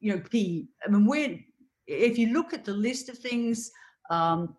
[0.00, 1.38] you know, be, I mean, we're,
[1.86, 3.70] if you look at the list of things,
[4.10, 4.56] um,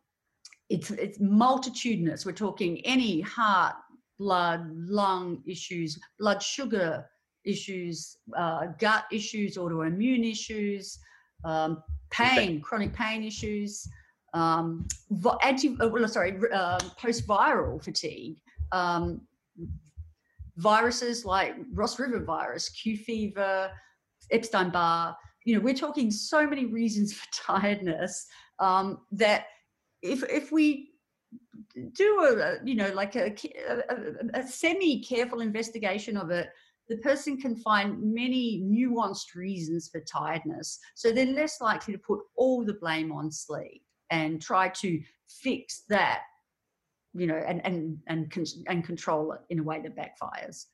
[0.69, 2.25] it's, it's multitudinous.
[2.25, 3.75] We're talking any heart,
[4.21, 7.05] blood, lung issues, blood sugar
[7.43, 10.99] issues, uh, gut issues, autoimmune issues,
[11.43, 11.81] um,
[12.11, 13.87] pain, chronic pain issues,
[14.35, 14.87] um,
[15.41, 18.37] anti, uh, well, sorry, uh, post-viral fatigue,
[18.71, 19.21] um,
[20.57, 23.71] viruses like Ross River virus, Q fever,
[24.29, 28.27] Epstein-Barr, you know we're talking so many reasons for tiredness
[28.59, 29.45] um, that
[30.03, 30.90] if if we
[31.93, 33.33] do a you know like a,
[33.69, 36.49] a, a semi careful investigation of it
[36.89, 42.19] the person can find many nuanced reasons for tiredness so they're less likely to put
[42.35, 46.21] all the blame on sleep and try to fix that
[47.13, 48.33] you know and and and
[48.67, 50.65] and control it in a way that backfires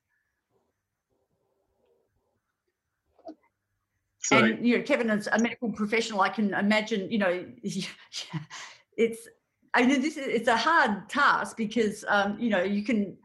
[4.32, 6.22] and you know, Kevin is a medical professional.
[6.22, 7.46] I can imagine, you know,
[8.98, 9.28] it's
[9.74, 13.18] I mean, this is it's a hard task because um, you know you can,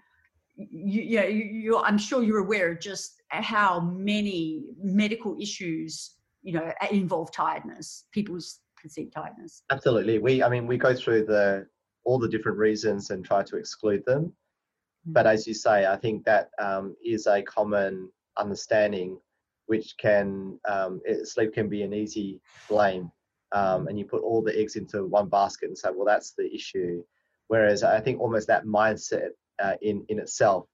[0.57, 6.53] you, you know, you, I'm sure you're aware of just how many medical issues you
[6.53, 9.63] know involve tiredness, people's perceived tiredness.
[9.71, 11.67] Absolutely, we I mean we go through the
[12.05, 15.13] all the different reasons and try to exclude them, mm-hmm.
[15.13, 19.19] but as you say, I think that um, is a common understanding
[19.67, 23.11] which can um, it, sleep can be an easy blame,
[23.53, 26.53] um, and you put all the eggs into one basket and say, well, that's the
[26.55, 27.03] issue.
[27.49, 29.31] Whereas I think almost that mindset
[29.63, 30.67] uh, in in itself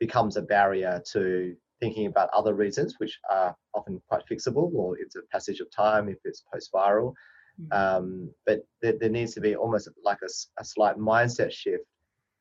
[0.00, 5.16] becomes a barrier to thinking about other reasons, which are often quite fixable, or it's
[5.16, 7.14] a passage of time if it's post viral.
[7.60, 7.76] Mm.
[7.76, 10.28] Um, but there, there, needs to be almost like a,
[10.60, 11.84] a slight mindset shift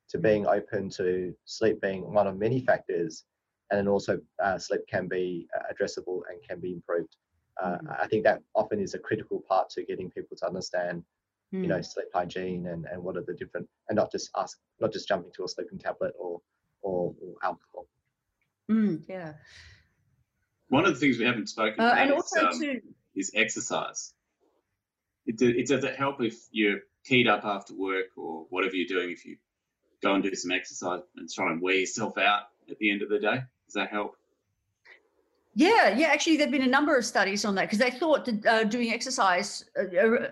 [0.10, 3.24] to being open to sleep being one of many factors,
[3.69, 7.15] and then also uh, sleep can be uh, addressable and can be improved.
[7.62, 8.04] Uh, mm.
[8.04, 11.04] I think that often is a critical part to getting people to understand,
[11.54, 11.62] mm.
[11.62, 11.86] you know, mm.
[11.86, 15.32] sleep hygiene and, and what are the different, and not just ask, not just jumping
[15.36, 16.41] to a sleeping tablet or
[16.82, 17.88] or, or alcohol.
[18.70, 19.34] Mm, yeah.
[20.70, 22.82] One of the things we haven't spoken uh, about and also is, um, too,
[23.15, 24.13] is exercise.
[25.26, 29.12] It, it does it help if you're keyed up after work or whatever you're doing
[29.12, 29.38] if you
[30.04, 33.10] go and do some exercise and try and wear yourself out at the end of
[33.10, 33.41] the day?
[33.65, 34.15] Does that help?
[35.56, 36.08] Yeah, yeah.
[36.08, 38.91] Actually, there've been a number of studies on that because they thought that uh, doing
[38.91, 40.28] exercise uh, uh,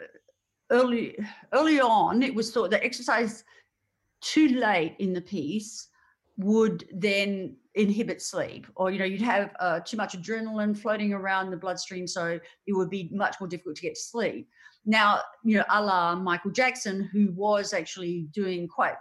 [0.69, 1.17] early
[1.53, 3.45] early on, it was thought that exercise
[4.19, 5.87] too late in the piece
[6.37, 11.49] would then inhibit sleep or you know you'd have uh, too much adrenaline floating around
[11.49, 14.47] the bloodstream so it would be much more difficult to get to sleep
[14.85, 18.93] now you know a la michael jackson who was actually doing quite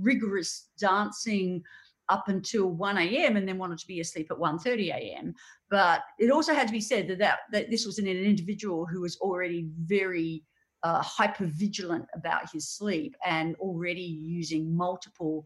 [0.00, 1.62] rigorous dancing
[2.08, 3.36] up until 1 a.m.
[3.36, 5.34] and then wanted to be asleep at 1.30 a.m.
[5.70, 8.86] But it also had to be said that, that, that this was an, an individual
[8.86, 10.44] who was already very
[10.82, 15.44] uh, hyper vigilant about his sleep and already using multiple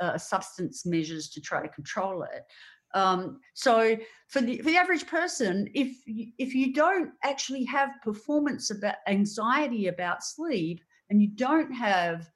[0.00, 2.44] uh, substance measures to try to control it.
[2.94, 3.96] Um, so
[4.28, 8.96] for the for the average person, if you, if you don't actually have performance about
[9.06, 12.30] anxiety about sleep, and you don't have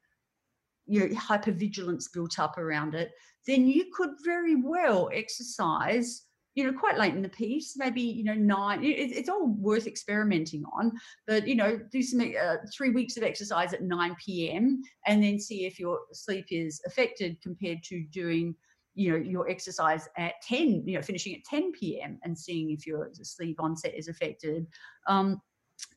[0.85, 3.11] your know, hypervigilance built up around it,
[3.47, 6.23] then you could very well exercise
[6.55, 9.87] you know quite late in the piece maybe you know nine it, it's all worth
[9.87, 10.91] experimenting on
[11.25, 15.39] but you know do some uh, three weeks of exercise at 9 p.m and then
[15.39, 18.55] see if your sleep is affected compared to doing
[18.95, 22.85] you know your exercise at 10 you know finishing at 10 p.m and seeing if
[22.85, 24.67] your sleep onset is affected.
[25.07, 25.41] Um,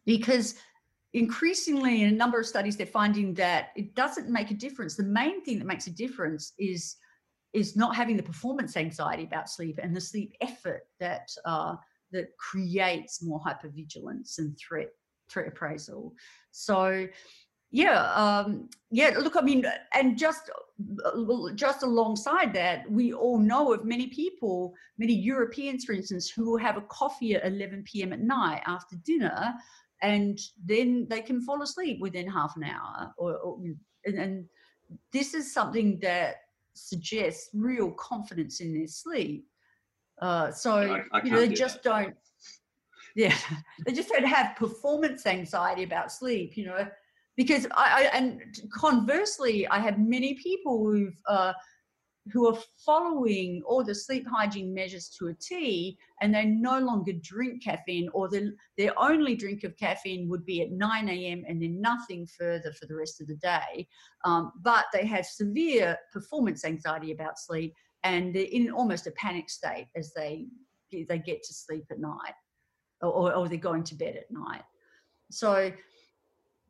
[0.05, 0.55] because
[1.13, 4.97] increasingly in a number of studies they're finding that it doesn't make a difference.
[4.97, 6.97] The main thing that makes a difference is
[7.57, 11.75] is not having the performance anxiety about sleep and the sleep effort that uh,
[12.13, 14.91] that creates more hypervigilance and threat
[15.29, 16.15] threat appraisal.
[16.53, 17.09] So
[17.73, 20.51] yeah um yeah look i mean and just
[21.57, 26.77] just alongside that we all know of many people many europeans for instance who have
[26.77, 29.53] a coffee at 11 p.m at night after dinner
[30.03, 33.59] and then they can fall asleep within half an hour or, or
[34.05, 34.45] and, and
[35.13, 36.37] this is something that
[36.77, 39.47] suggests real confidence in their sleep.
[40.21, 41.91] Uh, so I, I you know they just that.
[41.91, 42.15] don't.
[43.15, 43.35] Yeah,
[43.87, 46.55] they just don't have performance anxiety about sleep.
[46.55, 46.87] You know,
[47.35, 51.55] because I, I and conversely, I have many people who've uh,
[52.33, 57.13] who are following all the sleep hygiene measures to a T and they no longer
[57.23, 61.45] drink caffeine or the, their only drink of caffeine would be at 9 a.m.
[61.47, 63.87] and then nothing further for the rest of the day.
[64.25, 69.49] Um, but they have severe performance anxiety about sleep and they're in almost a panic
[69.49, 70.47] state as they,
[70.91, 72.35] they get to sleep at night
[73.03, 74.63] or, or they're going to bed at night.
[75.31, 75.73] So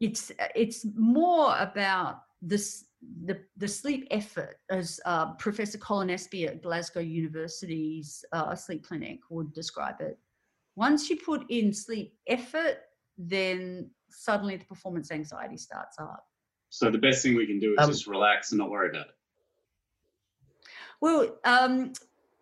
[0.01, 2.85] it's, it's more about this
[3.25, 9.21] the, the sleep effort, as uh, Professor Colin Espie at Glasgow University's uh, sleep clinic
[9.31, 10.19] would describe it.
[10.77, 12.79] Once you put in sleep effort,
[13.19, 16.27] then suddenly the performance anxiety starts up.
[16.69, 19.07] So the best thing we can do is um, just relax and not worry about
[19.07, 19.15] it.
[21.01, 21.93] Well, um,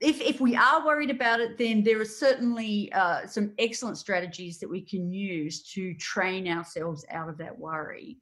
[0.01, 4.59] if if we are worried about it, then there are certainly uh, some excellent strategies
[4.59, 8.19] that we can use to train ourselves out of that worry.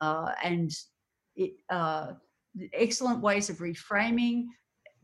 [0.00, 0.70] Uh, and
[1.36, 2.12] it, uh,
[2.72, 4.46] excellent ways of reframing,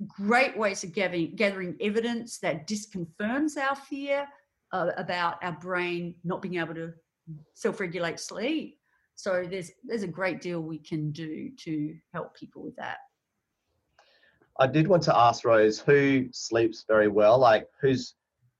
[0.06, 4.26] great ways of gathering, evidence that disconfirms our fear
[4.72, 6.92] uh, about our brain not being able to
[7.54, 8.78] self-regulate sleep.
[9.14, 12.98] So there's there's a great deal we can do to help people with that.
[14.58, 18.14] I did want to ask Rose who sleeps very well, like who's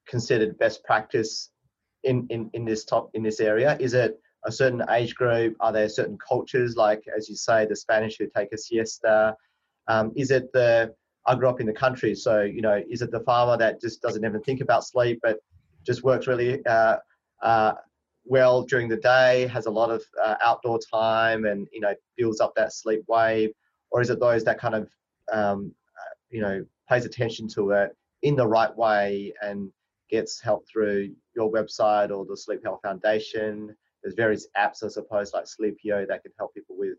[0.06, 1.50] considered best practice
[2.04, 3.76] in in in this top in this area.
[3.80, 5.56] Is it a certain age group?
[5.60, 9.36] Are there certain cultures, like as you say, the Spanish who take a siesta?
[9.88, 10.94] Um, is it the
[11.26, 14.02] I grew up in the country, so you know, is it the farmer that just
[14.02, 15.38] doesn't even think about sleep, but
[15.84, 16.96] just works really uh,
[17.42, 17.74] uh,
[18.24, 22.40] well during the day, has a lot of uh, outdoor time, and you know, builds
[22.40, 23.50] up that sleep wave,
[23.90, 24.88] or is it those that kind of
[25.32, 25.72] um,
[26.30, 29.70] you know pays attention to it in the right way and
[30.10, 33.74] gets help through your website or the Sleep Health Foundation?
[34.02, 36.98] There's various apps, I suppose, like Sleepio that can help people with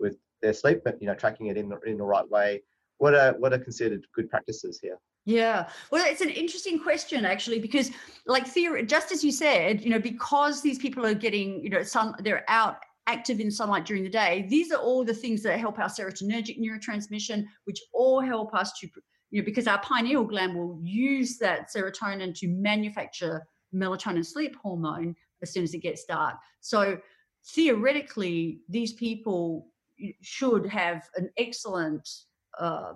[0.00, 2.62] with their sleep, but you know, tracking it in the, in the right way.
[2.98, 4.98] What are what are considered good practices here?
[5.26, 7.90] Yeah, well, it's an interesting question actually, because
[8.26, 11.82] like theory, just as you said, you know, because these people are getting, you know,
[11.82, 12.76] sun, they're out
[13.06, 14.46] active in sunlight during the day.
[14.48, 18.88] These are all the things that help our serotonergic neurotransmission, which all help us to,
[19.30, 25.16] you know, because our pineal gland will use that serotonin to manufacture melatonin sleep hormone
[25.42, 26.36] as soon as it gets dark.
[26.60, 26.98] So
[27.54, 29.68] theoretically, these people
[30.22, 32.08] should have an excellent
[32.58, 32.94] uh,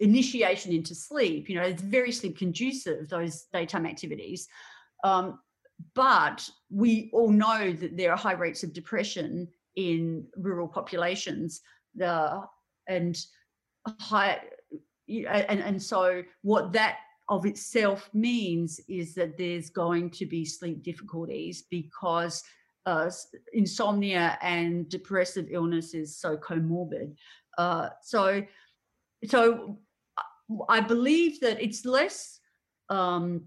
[0.00, 1.48] initiation into sleep.
[1.48, 4.48] You know, it's very sleep conducive, those daytime activities.
[5.04, 5.40] Um,
[5.94, 11.60] but we all know that there are high rates of depression in rural populations.
[11.94, 12.42] The,
[12.88, 13.18] and
[14.00, 14.40] high,
[15.08, 16.98] and, and so what that
[17.28, 22.42] of itself means is that there's going to be sleep difficulties because
[22.86, 23.10] uh,
[23.52, 27.14] insomnia and depressive illness is so comorbid.
[27.58, 28.42] Uh, so,
[29.26, 29.78] so
[30.68, 32.40] I believe that it's less
[32.88, 33.44] um,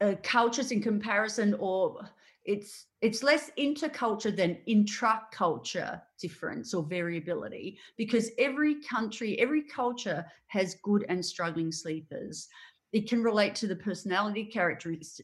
[0.00, 2.08] uh, cultures in comparison, or
[2.44, 10.76] it's it's less interculture than intra-culture difference or variability because every country, every culture has
[10.82, 12.48] good and struggling sleepers
[12.92, 15.20] it can relate to the personality characteristics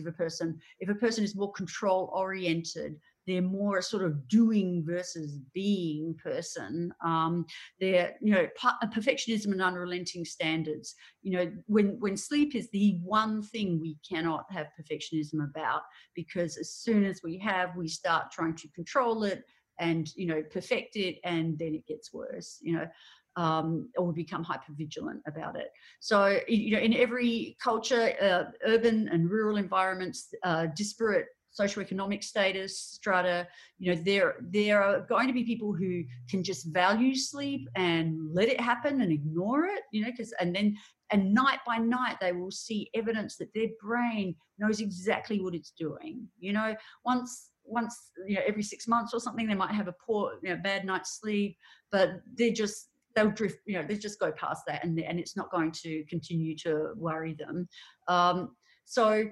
[0.00, 0.60] of a person.
[0.78, 6.14] If a person is more control oriented, they're more a sort of doing versus being
[6.22, 6.92] person.
[7.04, 7.46] Um,
[7.80, 8.46] they're, you know,
[8.94, 10.94] perfectionism and unrelenting standards.
[11.22, 15.82] You know, when when sleep is the one thing we cannot have perfectionism about,
[16.14, 19.44] because as soon as we have, we start trying to control it
[19.78, 22.58] and you know perfect it, and then it gets worse.
[22.62, 22.86] You know.
[23.34, 25.68] Um, or become hyper vigilant about it.
[26.00, 32.78] So, you know, in every culture, uh, urban and rural environments, uh, disparate socioeconomic status
[32.78, 33.46] strata
[33.78, 38.16] you know there there are going to be people who can just value sleep and
[38.32, 40.76] let it happen and ignore it you know because and then
[41.10, 45.72] and night by night they will see evidence that their brain knows exactly what it's
[45.78, 46.74] doing you know.
[47.04, 50.50] Once once you know every six months or something they might have a poor you
[50.50, 51.56] know bad night's sleep
[51.92, 55.36] but they're just they'll drift you know they just go past that and and it's
[55.36, 57.68] not going to continue to worry them.
[58.08, 59.24] Um, so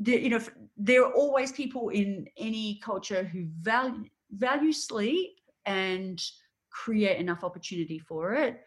[0.00, 0.40] there, you know,
[0.76, 6.20] there are always people in any culture who value value sleep and
[6.70, 8.60] create enough opportunity for it.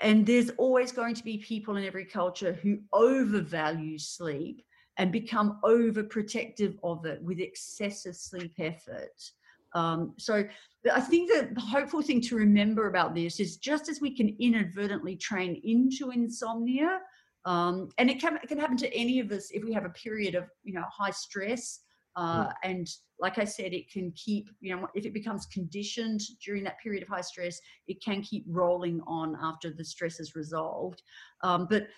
[0.00, 4.64] And there's always going to be people in every culture who overvalue sleep
[4.96, 9.30] and become overprotective of it with excessive sleep effort.
[9.74, 10.44] Um, so
[10.92, 15.16] I think the hopeful thing to remember about this is just as we can inadvertently
[15.16, 17.00] train into insomnia,
[17.44, 19.90] um, and it can, it can happen to any of us if we have a
[19.90, 21.80] period of, you know, high stress.
[22.16, 22.52] Uh, mm.
[22.62, 22.88] And
[23.20, 27.02] like I said, it can keep, you know, if it becomes conditioned during that period
[27.02, 31.02] of high stress, it can keep rolling on after the stress is resolved.
[31.42, 31.88] Um, but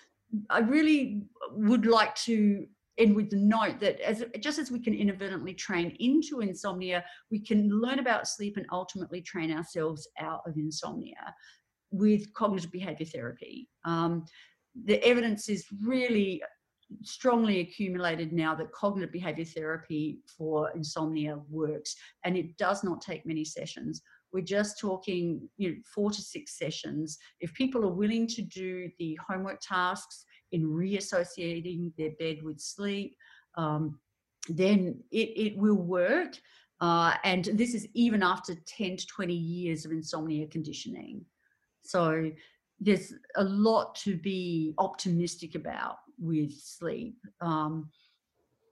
[0.51, 1.23] I really
[1.53, 2.67] would like to
[2.99, 7.39] end with the note that as just as we can inadvertently train into insomnia, we
[7.39, 11.35] can learn about sleep and ultimately train ourselves out of insomnia
[11.91, 13.69] with cognitive behavior therapy.
[13.85, 14.25] Um,
[14.85, 16.43] the evidence is really
[17.03, 23.27] strongly accumulated now that cognitive behavior therapy for insomnia works and it does not take
[23.27, 24.03] many sessions.
[24.33, 27.19] We're just talking you know four to six sessions.
[27.41, 33.17] If people are willing to do the homework tasks in reassociating their bed with sleep
[33.57, 33.99] um,
[34.49, 36.37] then it, it will work
[36.81, 41.25] uh, and this is even after 10 to 20 years of insomnia conditioning.
[41.83, 42.31] So
[42.81, 47.17] there's a lot to be optimistic about with sleep.
[47.41, 47.91] Um,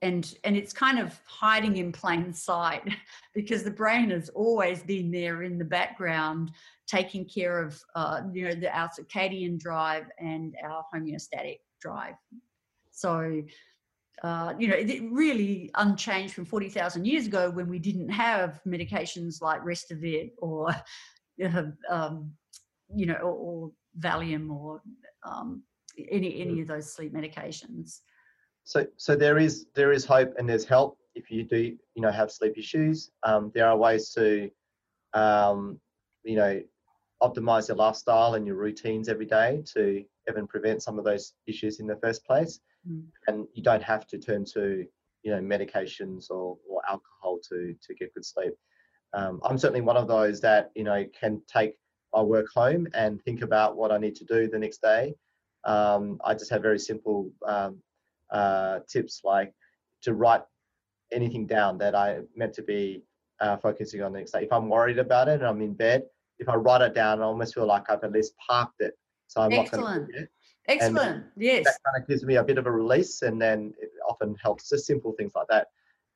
[0.02, 2.82] and, and it's kind of hiding in plain sight
[3.34, 6.50] because the brain has always been there in the background
[6.86, 12.14] taking care of uh, you know the, our circadian drive and our homeostatic drive
[12.90, 13.42] so
[14.22, 19.42] uh, you know, it really unchanged from 40,000 years ago when we didn't have medications
[19.42, 20.74] like Restavit or,
[21.90, 22.32] um,
[22.94, 24.82] you know, or, or Valium or
[25.24, 25.62] um,
[26.10, 28.00] any any of those sleep medications.
[28.64, 32.10] So so there is there is hope and there's help if you do you know
[32.10, 33.10] have sleep issues.
[33.22, 34.50] Um, there are ways to
[35.12, 35.78] um,
[36.24, 36.60] you know
[37.22, 41.80] optimize your lifestyle and your routines every day to even prevent some of those issues
[41.80, 42.60] in the first place.
[42.88, 43.04] Mm.
[43.28, 44.86] And you don't have to turn to
[45.22, 48.54] you know medications or, or alcohol to to get good sleep.
[49.12, 51.76] Um, I'm certainly one of those that you know can take
[52.14, 55.14] I work home and think about what I need to do the next day.
[55.64, 57.78] Um, I just have very simple um,
[58.30, 59.52] uh, tips like
[60.02, 60.42] to write
[61.12, 63.02] anything down that I meant to be
[63.40, 64.44] uh, focusing on the next day.
[64.44, 66.04] If I'm worried about it and I'm in bed,
[66.38, 68.94] if I write it down, I almost feel like I've at least parked it
[69.28, 69.84] So I'm Excellent.
[69.84, 70.28] not going to.
[70.66, 71.16] Excellent.
[71.16, 71.64] And yes.
[71.64, 74.70] That kind of gives me a bit of a release, and then it often helps.
[74.70, 75.68] Just simple things like that.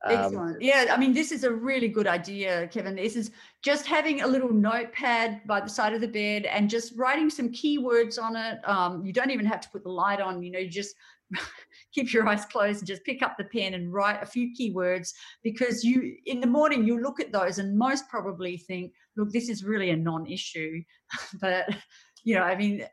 [0.05, 0.63] Um, Excellent.
[0.63, 2.95] Yeah, I mean, this is a really good idea, Kevin.
[2.95, 3.33] This is
[3.63, 7.51] just having a little notepad by the side of the bed and just writing some
[7.51, 8.59] keywords on it.
[8.69, 10.43] Um, you don't even have to put the light on.
[10.43, 10.95] You know, you just
[11.93, 15.13] keep your eyes closed and just pick up the pen and write a few keywords
[15.43, 19.49] because you in the morning you look at those and most probably think look this
[19.49, 20.83] is really a non-issue
[21.41, 21.69] but
[22.25, 22.85] you know i mean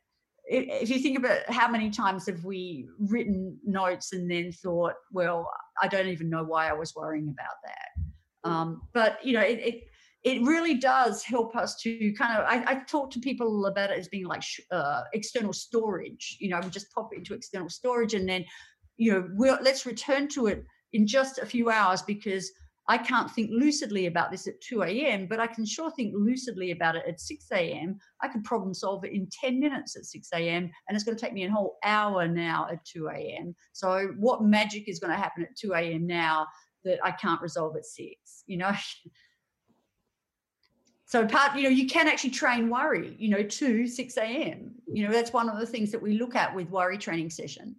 [0.47, 5.49] if you think about how many times have we written notes and then thought well
[5.81, 8.49] i don't even know why i was worrying about that.
[8.49, 9.83] Um, but you know it, it
[10.23, 13.99] it really does help us to kind of I, I talk to people about it
[13.99, 18.13] as being like uh, external storage you know we just pop it into external storage
[18.13, 18.45] and then
[18.97, 22.51] you know we'll, let's return to it in just a few hours because
[22.87, 26.71] I can't think lucidly about this at 2 a.m., but I can sure think lucidly
[26.71, 27.97] about it at 6 a.m.
[28.21, 31.21] I can problem solve it in 10 minutes at 6 a.m., and it's going to
[31.23, 33.55] take me a whole hour now at 2 a.m.
[33.73, 36.05] So, what magic is going to happen at 2 a.m.
[36.05, 36.45] now
[36.83, 38.43] that I can't resolve at 6?
[38.45, 38.71] You know?
[41.07, 45.05] so part you know you can actually train worry you know to 6 a.m you
[45.05, 47.75] know that's one of the things that we look at with worry training session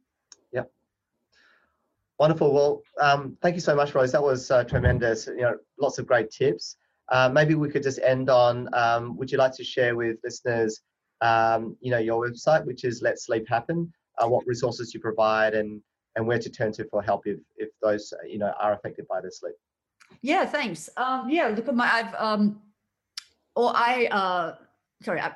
[2.19, 2.53] wonderful.
[2.53, 4.13] Well um, thank you so much rose.
[4.13, 5.27] That was uh, tremendous.
[5.27, 6.77] You know lots of great tips.
[7.11, 10.81] Uh, maybe we could just end on um, would you like to share with listeners
[11.21, 15.55] um, you know your website which is let sleep happen uh, what resources you provide
[15.55, 15.81] and
[16.17, 19.21] and where to turn to for help if if those you know are affected by
[19.21, 19.55] their sleep?
[20.23, 20.89] Yeah thanks.
[20.97, 22.61] Um, yeah look at my i've um,
[23.57, 24.55] or I, uh,
[25.03, 25.33] sorry, I,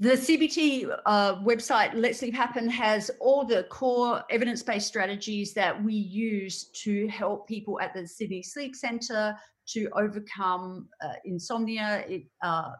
[0.00, 5.82] the CBT uh, website, Let's Sleep Happen, has all the core evidence based strategies that
[5.82, 9.36] we use to help people at the Sydney Sleep Centre
[9.66, 12.04] to overcome uh, insomnia.
[12.08, 12.72] It, uh,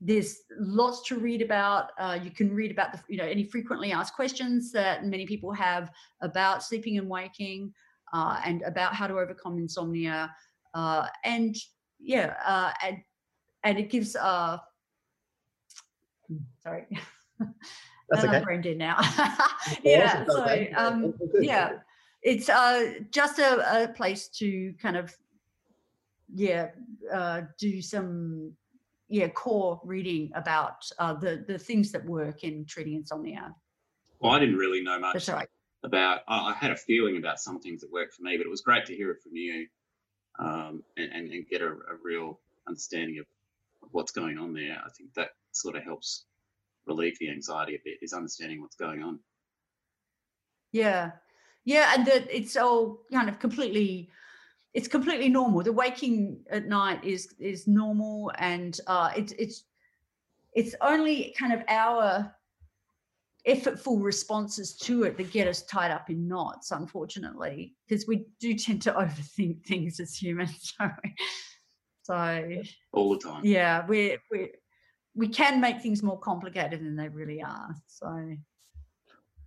[0.00, 1.90] there's lots to read about.
[2.00, 5.52] Uh, you can read about the, you know, any frequently asked questions that many people
[5.52, 7.72] have about sleeping and waking,
[8.12, 10.34] uh, and about how to overcome insomnia.
[10.74, 11.54] Uh, and
[12.00, 12.98] yeah, and
[13.62, 14.58] and it gives uh
[16.62, 16.86] sorry.
[18.08, 18.36] That's okay.
[18.36, 18.98] I'm brain dead now.
[19.84, 21.72] Yeah so um yeah.
[22.22, 25.14] it's uh just a, a place to kind of
[26.32, 26.68] yeah
[27.12, 28.52] uh do some
[29.08, 33.54] yeah core reading about uh the the things that work in treating insomnia.
[34.20, 35.48] Well i didn't really know much right.
[35.82, 38.50] about I, I, had a feeling about some things that worked for me but it
[38.50, 39.66] was great to hear it from you
[40.38, 43.26] um and, and, and get a, a real understanding of
[43.92, 46.26] what's going on there, I think that sort of helps
[46.90, 49.18] relieve the anxiety a bit is understanding what's going on.
[50.72, 51.12] Yeah.
[51.64, 51.92] Yeah.
[51.94, 54.10] And that it's all kind of completely
[54.74, 55.62] it's completely normal.
[55.62, 59.64] The waking at night is is normal and uh it's it's
[60.54, 62.34] it's only kind of our
[63.48, 68.54] effortful responses to it that get us tied up in knots, unfortunately, because we do
[68.54, 70.74] tend to overthink things as humans.
[70.78, 70.90] So
[72.02, 72.62] so
[72.92, 73.42] all the time.
[73.44, 74.50] Yeah, we're we
[75.14, 77.74] we can make things more complicated than they really are.
[77.86, 78.36] So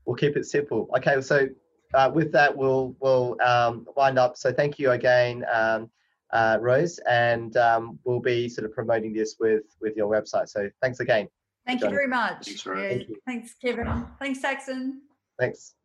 [0.05, 0.89] we'll keep it simple.
[0.97, 1.47] Okay, so
[1.93, 4.38] uh, with that, we'll we'll um, wind up.
[4.38, 5.89] So thank you again, um,
[6.32, 10.49] uh, Rose, and um, we'll be sort of promoting this with with your website.
[10.49, 11.28] So thanks again.
[11.66, 12.45] Thank you very much.
[12.45, 13.16] Thanks, yeah, Thank you.
[13.26, 14.05] Thanks, Kevin.
[14.20, 15.01] Thanks, Saxon.
[15.39, 15.76] Thanks.